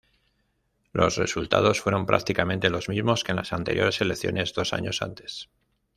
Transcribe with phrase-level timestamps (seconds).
[0.93, 5.47] Los resultados fueron prácticamente los mismos que en las anteriores elecciones, dos años antes.